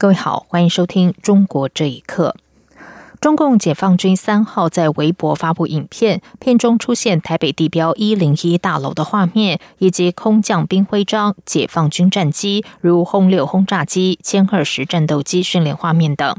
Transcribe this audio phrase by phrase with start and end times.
[0.00, 2.36] 各位好，欢迎收听《中国这一刻》。
[3.20, 16.36] 中共解放军三号在微博发布影片，片中出现台北地标一零一大楼的画面，以及空降兵徽章、解放军战机如轰六轰炸机、歼二十战斗机训练画面等。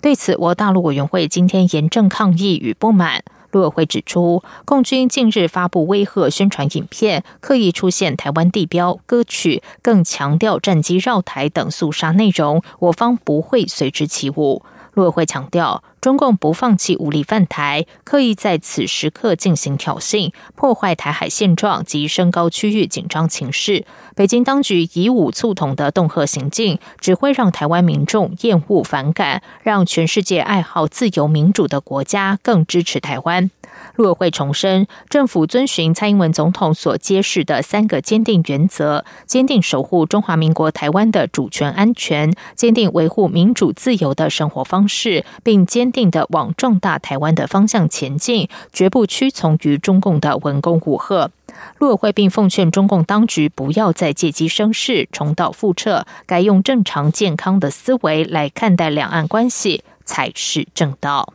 [0.00, 3.22] 对此，我大陆委员会今天严正抗议与不满。
[3.52, 14.62] 陆委会指出，共军近日发布威吓宣传影片，刻意出现台湾地标、歌曲，更强调战机绕台等肃杀内容，我方不会随之起舞。
[14.94, 15.84] 陆委会强调。
[16.02, 23.86] 中共不放弃武力犯台，刻意在此时刻进行挑衅，破坏台海现状及升高区域紧张情势。
[24.16, 33.52] 北京当局以武促统的恫吓行径，只会让台湾民众厌恶反感，让全世界爱好自由民主的国家更支持台湾。
[33.96, 45.91] 陆委会重申，政府遵循蔡英文总统所揭示的三个坚定原则：坚定守护中华民国台湾的主权安全，坚定维护民主自由的生活方式，并坚。
[45.92, 51.30] 定的往壮大台湾的方向前进，绝不屈从于中共的文攻武赫。
[51.78, 61.34] 陆委会并奉劝中共当局不要再借机生事，重蹈覆辙，该用正常健康的思维来看待两岸关系，才是正道。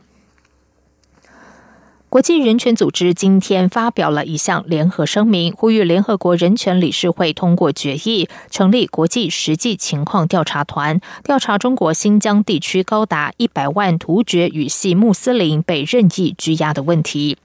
[2.10, 17.36] 国际人权组织今天发表了一项联合声明，呼吁联合国人权理事会通过决议，成立国际实际情况调查团，调查中国新疆地区高达一百万突厥语系穆斯林被任意拘押的问题。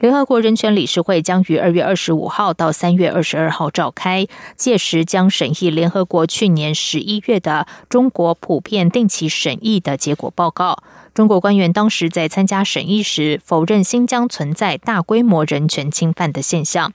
[0.00, 4.26] 联合国人权理事会将于二月二十五号到三月二十二号召开，
[4.56, 10.82] 届时将审议联合国去年十一月的中国普遍定期审议的结果报告。
[11.18, 16.92] 中国官员当时在参加审议时，否认新疆存在大规模人权侵犯的现象。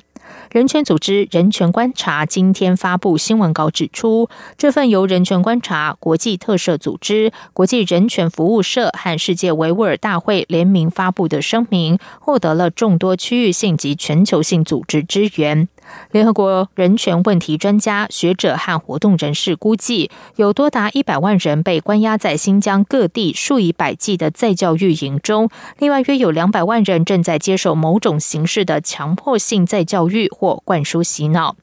[0.49, 15.67] 人权组织人权观察今天发布新闻稿指出，这份由人权观察国际特赦组织、国际人权服务社和世界维吾尔大会联名发布的声明，获得了众多区域性及全球性组织支援。
[16.11, 25.49] 联合国人权问题专家、学者和活动人士估计，有多达一百万人被关押在新疆各地数以百计的再教育营中，
[25.79, 31.55] 另外约有两百万人正在接受某种形式的强迫性再教育或灌输洗脑。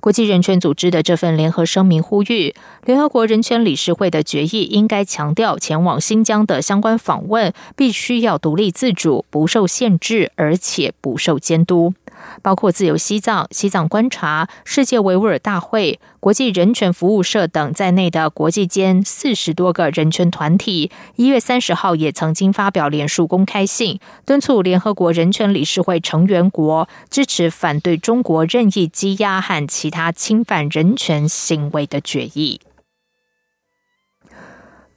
[0.00, 2.54] 国际人权组织的这份联合声明呼吁，
[2.84, 11.94] 联合国人权理事会的决议应该强调，前往新疆的相关访问必须要独立自主、不受限制，而且不受监督。
[12.42, 32.60] 包括自由西藏、西藏观察、世界维吾尔大会、国际人权服务社等在内的国际间四十多个人权团体，一月三十号也曾经发表联署公开信，敦促联合国人权理事会成员国支持反对中国任意羁押和其他侵犯人权行为的决议。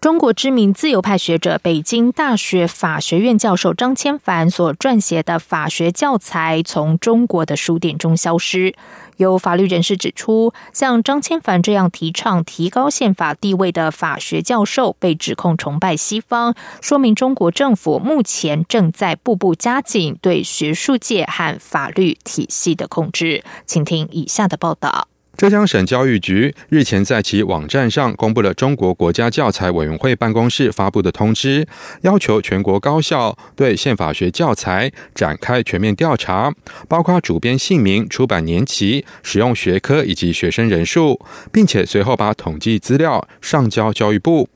[0.01, 8.73] 中国知名自由派学者、北京大学法学院教授张千帆所撰写的法学教材从中国的书店中消失。
[9.17, 23.43] 有法律人士指出，像张千帆这样提倡提高宪法地位的法学教授被指控崇拜西方，说明中国政府目前正在步步加紧对学术界和法律体系的控制。
[23.65, 25.09] 请听以下的报道。
[25.39, 31.65] 浙江省教育局日前在其网站上公布了中国国家教材委员会办公室发布的通知，
[32.01, 36.53] 要求全国高校对宪法学教材展开全面调查，
[36.89, 41.17] 包括主编姓名、出版年期、使用学科以及学生人数，
[41.53, 44.49] 并且随后把统计资料上交教育部。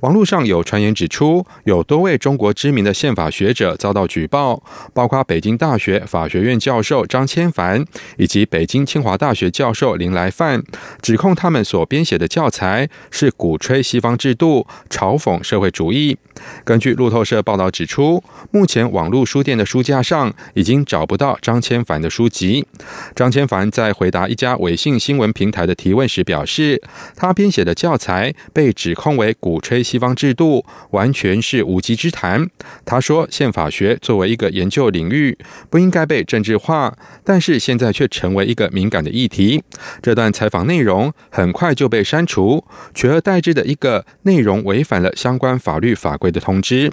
[0.00, 4.62] 网络上有传言指出，有多位中国知名的宪法学者遭到举报，
[4.94, 7.84] 包括北京大学法学院教授张千帆
[8.16, 10.62] 以及北京清华大学教授林来范，
[11.02, 16.16] 指控他们所编写的教材是鼓吹西方制度、嘲讽社会主义。
[16.64, 22.64] 根据路透社报道指出，目前网络书店的书架上已经找不到张千帆的书籍。
[23.16, 26.80] 张千帆在回答一家微信新闻平台的提问时表示，
[27.16, 29.34] 他编写的教材被指控为。
[29.40, 32.46] 鼓吹西方制度，完全是无稽之谈。
[32.84, 35.36] 他说，宪法学作为一个研究领域，
[35.70, 36.94] 不应该被政治化，
[37.24, 39.62] 但是现在却成为一个敏感的议题。
[40.02, 42.62] 这段采访内容很快就被删除，
[42.92, 46.92] 取而代之的一个内容违反了相关法律法规的通知。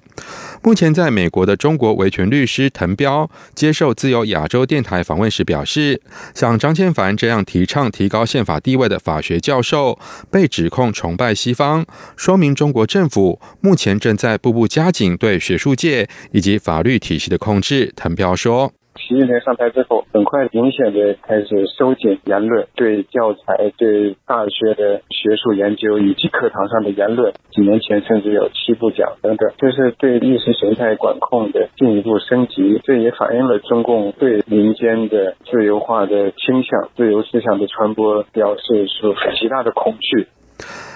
[0.64, 6.02] 目前在美国的中国维权律师滕彪接受自由亚洲电台访问时表示，
[6.34, 10.00] 像张千凡这样提倡提高宪法地位的法学教授，
[10.32, 11.86] 被指控崇拜西方，
[12.16, 17.92] 说明中国政府目前正在步步加紧对学术界以及法律体系的控制。
[17.94, 18.72] 滕彪说。
[18.98, 21.48] 习近平上台之后，很快明显的开始
[21.78, 32.82] 收紧言论，对教材、对大学的学术研究以及课堂上的言论，几年前甚至有七步讲等等，这是对意识形态管控的进一步升级。
[32.84, 40.28] 这也反映了中共对民间的自由化的倾向、自由思想的传播表示出极大的恐惧。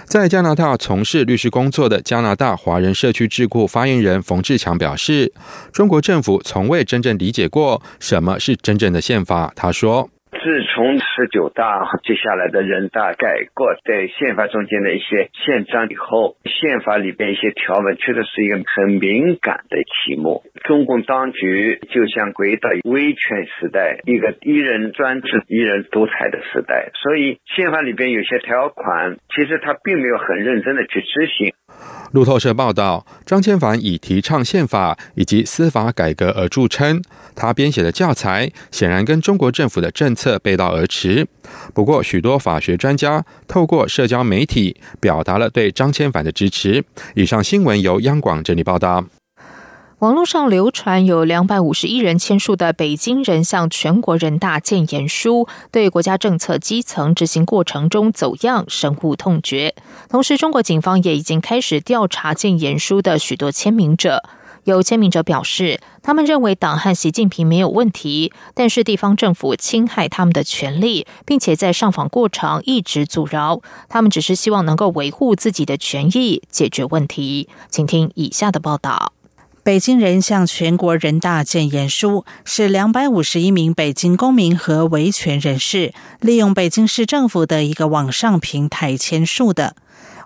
[0.05, 5.31] 在加拿大从事律师工作的加拿大华人社区智库发言人冯志强表示
[5.71, 10.09] ：“中国政府从未真正理解过什么是真正的宪法。”他说。
[10.31, 20.43] 自从十九大接下来的人大改过，在宪法中间的一些宪章以后，宪法里边一些条文确实是一个很敏感的题目。
[20.63, 31.53] 中共当局就像回到威权时代，一个一人专制、一人独裁的时代，所以宪法里边有些条款，其实他并没有很认真的去执行。
[32.11, 37.01] 路透社报道，张千帆以提倡宪法以及司法改革而著称。
[37.33, 41.25] 他编写的教材显然跟中国政府的政策背道而驰。
[41.73, 46.83] 不过，许多法学专家透过社交媒体表达了对张千帆的支持。
[47.15, 49.05] 以上新闻由央广整理报道。
[50.01, 59.75] 网络上流传有两百五十一人签署的北京人向全国人大建言书，对国家政策基层执行过程中走样深恶痛绝。
[60.09, 64.23] 同时，中国警方也已经开始调查建言书的许多签名者。
[64.63, 73.61] 有签名者表示，他们认为党和习近平没有问题，但是地方政府侵害他们的权利，并且在上访过程一直阻挠。
[73.87, 77.47] 他们只是希望能够维护自己的权益，解决问题。
[77.69, 79.13] 请听以下的报道。
[79.63, 89.75] 北京人向全国人大建言书是两百五十一名北京公民和维权人士利用北京市政府的一个网上平台签署的。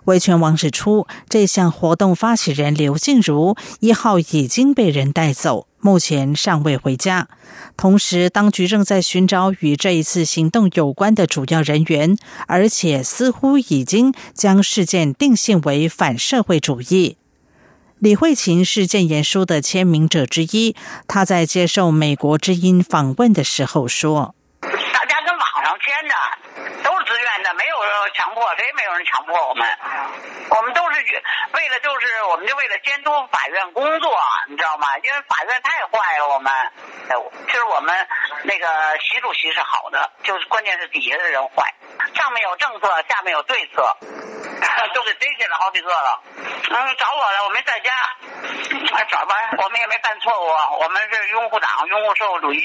[0.04, 7.28] 维权网指出，这项活动发起人刘静茹一号已经被人带走，目前尚未回家。
[7.76, 12.16] 同时，当局正在寻找与这一次行动有关的主要人员，
[12.46, 17.18] 而且似乎已经将事件定性为反社会主义。
[17.98, 20.76] 李慧琴是建言书的签名者之一。
[21.08, 26.14] 他在接受美国之音访问的时候说：“大家跟网上签的，
[26.84, 27.76] 都是自愿的，没有
[28.12, 29.64] 强迫，谁也没有人强迫我们。
[30.50, 31.00] 我们都是
[31.56, 34.12] 为了，就是我们就为了监督法院工作，
[34.50, 34.92] 你知道吗？
[35.00, 36.52] 因为法院太坏了，我们。
[37.48, 37.96] 其实我们
[38.44, 38.66] 那个
[39.00, 41.64] 习主席是好的，就是关键是底下的人坏。
[42.12, 43.88] 上面有政策，下面有对策。”
[44.94, 47.90] 都给逮起来好几个了，嗯，找我了，我没在家，
[49.08, 50.46] 找吧，我们也没犯错误，
[50.82, 52.60] 我们是拥护党，拥护社会主义，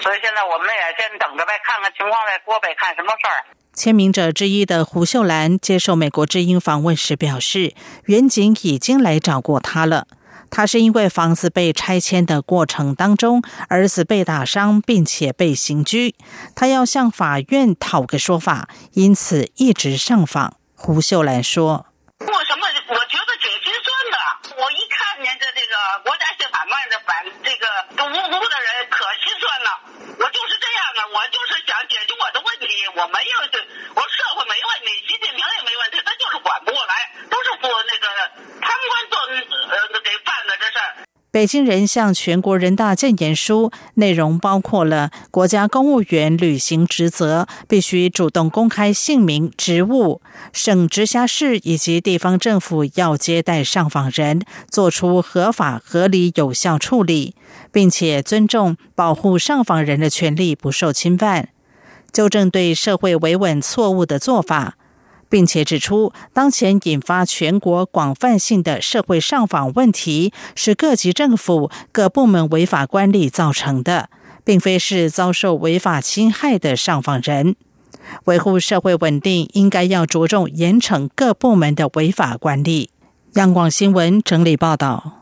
[0.00, 3.44] 所以现在我们也先等着呗，看看情况再说呗，看什么事儿。
[3.74, 7.74] 签名者之一的胡秀兰接受美国之音访问时表示，
[8.06, 10.06] 远景已经来找过他了。
[10.50, 16.14] 他是因为房子被拆迁的过程当中，儿子被打伤，并且被刑拘，
[16.56, 20.54] 他要向法院讨个说法，因此一直上访。
[20.78, 21.84] 胡秀兰说
[22.22, 22.62] ：“我什么？
[22.86, 24.16] 我觉得挺心酸的。
[24.62, 25.74] 我一看见这这个
[26.06, 27.66] 国家宪法案的反这个
[27.98, 29.68] 无辜的人，可心酸了。
[30.22, 32.70] 我就是这样的，我就是想解决我的问题。
[32.94, 33.58] 我没有这，
[33.90, 38.06] 我社会没问题，习近平也没问题，他就是管不过来，都是我那个
[38.62, 39.18] 贪官做
[39.74, 40.94] 呃给办的这事儿。”
[41.38, 50.20] 北京人向全国人大建言书内容包括了国家公务员履行职责必须主动公开姓名、职务，
[50.52, 57.36] 省直辖市以及地方政府要接待上访人，做出合法、合理、有效处理，
[57.70, 61.50] 并且尊重、保护上访人的权利不受侵犯，
[62.12, 64.74] 纠正对社会维稳错误的做法。
[65.28, 74.08] 并且指出，当前引发全国广泛性的社会上访问题，是各级政府各部门违法管理造成的，
[74.44, 77.56] 并非是遭受违法侵害的上访人。
[78.24, 82.90] 维护社会稳定，应该要着重严惩各部门的违法管理。
[83.34, 85.17] 央广新闻整理报道。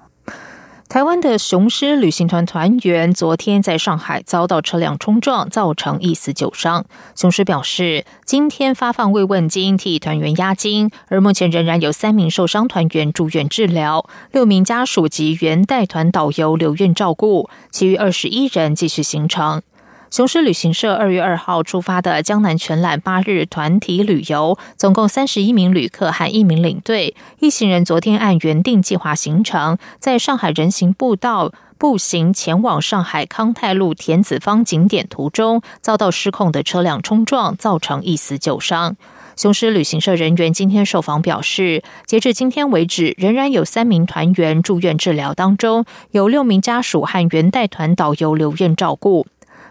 [0.88, 6.86] 台湾的雄狮旅行团团员昨天在上海遭到车辆冲撞，造成一死九伤。
[7.16, 19.62] 雄狮表示，今天发放慰问金替团员押金，而目前仍然有三名受伤团员住院治疗，六名家属及原带团导游留院照顾，其余二十一人继续行程。
[20.08, 27.16] 雄狮旅行社二月二号出发的江南全览八日团体旅游，总共三十一名旅客和一名领队。
[27.40, 38.96] 一行人昨天按原定计划行程，在上海人行步道步行前往上海康泰路田子坊景点途中，遭到失控的车辆冲撞，造成一死九伤。
[39.36, 49.26] 雄狮旅行社人员今天受访表示，截至今天为止，仍然有三名团员住院治疗当中，有六名家属和原带团导游留院照顾。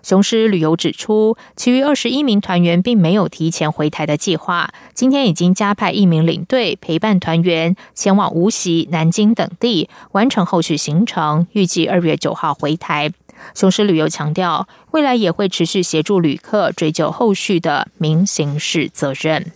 [0.06, 4.72] 雄狮旅游指出，其余二十一名团员并没有提前回台的计划。
[4.94, 13.12] 今天已经加派一名领队陪伴团员前往无锡、南京等地完成后续行程，预计二月九号回台。
[13.56, 19.54] 雄狮旅游强调，未来也会持续协助旅客追究后续的民刑事责任。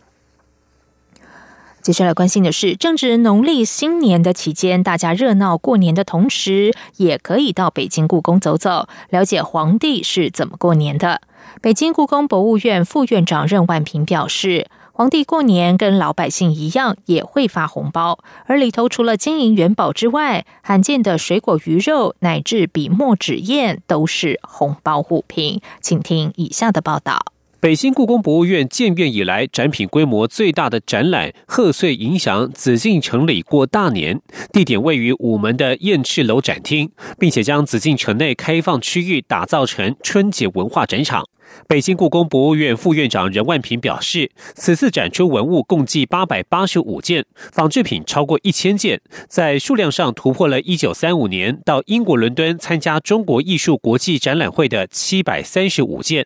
[1.81, 11.21] 接下来关心的是，正值农历新年的期间，大家热闹过年的同时，也可以到北京故宫走走，了解皇帝是怎么过年的。
[11.61, 25.61] 北京故宫博物院副院长任万平表示，皇帝过年跟老百姓一样，也会发红包，而里头除了金银元宝之外，罕见的水果、鱼肉，乃至笔墨纸砚，都是红包物品。
[25.81, 27.19] 请听以下的报道。
[27.61, 34.21] 北京故宫博物院建院以来，展品规模最大的展览“贺岁迎祥，紫禁城里过大年”，
[34.53, 36.89] 地点位于午门的燕翅楼展厅，
[37.19, 41.25] 并且将紫禁城内开放区域打造成春节文化展场。
[41.67, 56.25] 北京故宫博物院副院长任万平表示，此次展出文物共计八百八十五件，仿制品超过一千件，在数量上突破了一九三五年到英国伦敦参加中国艺术国际展览会的七百三十五件。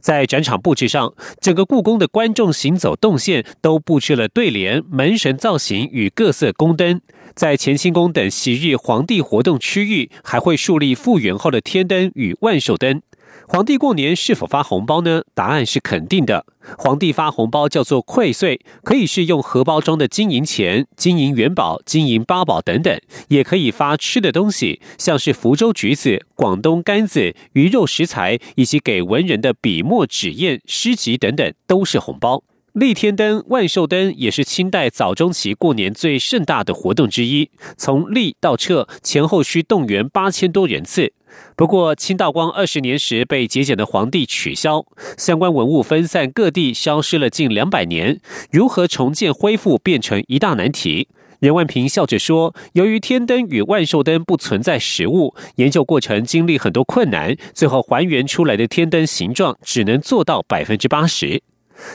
[0.00, 7.00] 在展场布置上，整个故宫的观众行走动线都布置了对联、门神造型与各色宫灯。
[7.34, 13.00] 在乾清宫等昔日皇帝活动区域，还会树立复原后的天灯与万寿灯。
[13.46, 15.22] 皇帝过年是否发红包呢？
[15.34, 16.44] 答案是肯定的。
[16.76, 32.42] 皇帝发红包叫做馈岁，可以是用荷包装的金银钱、金银元宝、金银八宝等等，也可以发吃的东西，像是福州橘子、广东柑子、鱼肉食材，以及给文人的笔墨纸砚、诗集等等，都是红包。
[32.74, 41.12] 立天灯、万寿灯也是清代早中期过年最盛大的活动之一，从立到撤前后需动员八千多人次。
[41.56, 44.84] 不过，清道光二十年时被节俭的皇帝取消，
[45.16, 48.20] 相关文物分散各地，消失了近两百年，
[48.50, 51.08] 如何重建恢复变成一大难题。
[51.40, 61.40] 任万平笑着说：“由于天灯与万寿灯不存在实物，研究过程经历很多困难，最后还原出来的天灯形状只能做到百分之八十。”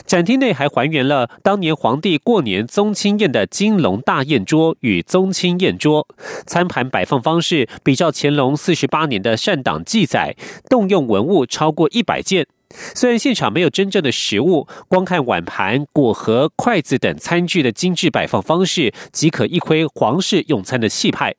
[0.05, 6.07] 展厅内还还原了当年皇帝过年宗亲宴的金龙大宴桌与宗亲宴桌，
[6.45, 10.35] 餐盘摆放方式比照乾隆四十八年的善党记载，
[10.69, 12.47] 动用文物超过一百件。
[12.95, 21.35] 虽然现场没有真正的实物，光看碗盘、果盒、筷子等餐具的精致摆放方式，即可一窥皇室用餐的气派。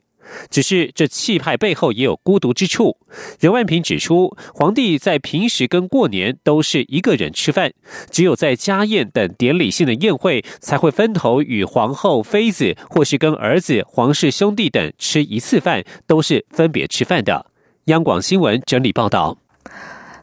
[0.50, 2.96] 只是这气派背后也有孤独之处。
[3.40, 7.72] 任万平指出，皇帝在平时跟过年都是一个人吃饭，
[8.10, 17.46] 只有在家宴等典礼性的宴会，才会分头与皇后、妃子，或是跟儿子、皇室兄弟等吃一次饭，都是分别吃饭的。
[17.84, 19.43] 央广新闻整理报道。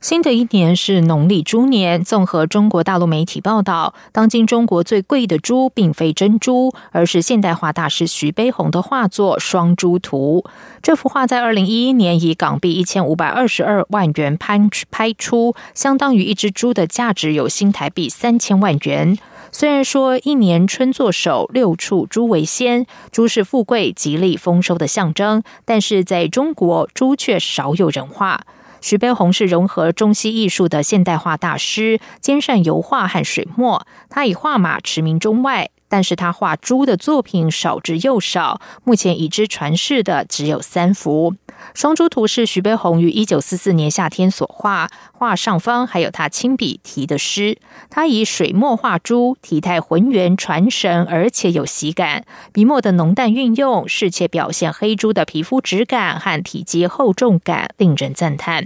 [0.01, 2.03] 新的一年是农历猪年。
[2.03, 10.43] 综合中国大陆媒体报道，当今中国最贵的猪并非珍珠，而是现代画大师徐悲鸿的画作《双猪图》。
[10.81, 19.15] 这幅画在二零一一年以港币一千五百二十二万元拍拍出，相当于一只猪的价值有新台币三千万元。
[19.51, 28.41] 虽然说一年春作首，六畜猪为先，猪是富贵、吉利、丰收的象征，但是在中国，猪却少有人画。
[28.81, 33.85] 徐悲鸿是融合中西艺术的现代化大师，兼善油画和水墨。
[34.09, 35.69] 他以画马驰名中外。
[35.91, 41.35] 但是他画猪的作品少之又少，目前已知传世的只有三幅。
[41.73, 47.57] 双猪图是徐悲鸿于一九四四年夏天所画，画上方还有他亲笔题的诗。
[47.89, 52.23] 他以水墨画猪，体态浑圆传神，而且有喜感。
[52.53, 58.65] 笔墨的浓淡运用，适切表现黑猪的皮肤质感和体积厚重感，令人赞叹。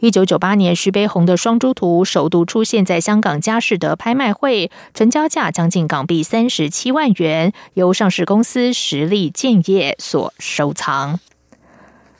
[0.00, 6.61] 一九九八年，徐悲鸿的双猪图首度出现在香港佳士得拍卖会，成交价将近港币三十。
[6.62, 11.18] 十七万元，由上市公司实力建业所收藏。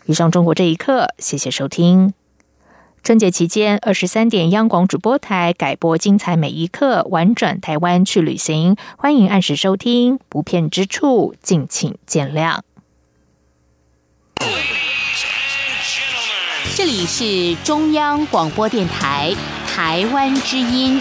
[0.06, 2.12] 以上中国这一刻，谢谢收听。
[3.04, 12.58] 春节期间，二十三点央广主播台改播精彩每一刻，玩转台湾去旅行，欢迎按时收听，不骗之处敬请见谅。
[16.74, 19.32] 这里是中央广播电台
[19.68, 21.00] 台湾之音。